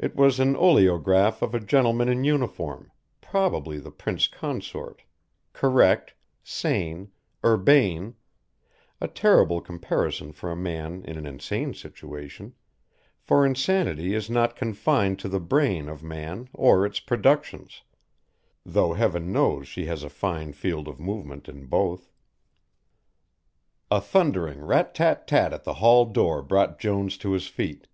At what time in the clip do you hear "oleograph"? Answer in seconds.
0.56-1.42